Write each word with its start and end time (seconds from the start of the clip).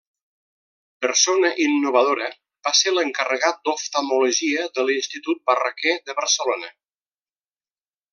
Persona 1.05 1.49
innovadora, 1.65 2.29
va 2.67 2.73
ser 2.79 2.93
l'encarregat 2.95 3.61
d'oftalmologia 3.69 4.65
de 4.79 4.87
l'Institut 4.89 5.45
Barraquer 5.51 5.95
de 6.09 6.17
Barcelona. 6.23 6.73